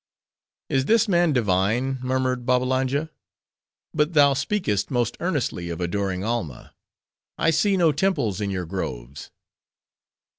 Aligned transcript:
"Is 0.67 0.85
this 0.85 1.07
man 1.07 1.31
divine?" 1.31 1.99
murmured 2.01 2.43
Babbalanja. 2.43 3.11
"But 3.93 4.13
thou 4.13 4.33
speakest 4.33 4.89
most 4.89 5.15
earnestly 5.19 5.69
of 5.69 5.79
adoring 5.79 6.23
Alma:—I 6.23 7.51
see 7.51 7.77
no 7.77 7.91
temples 7.91 8.41
in 8.41 8.49
your 8.49 8.65
groves." 8.65 9.29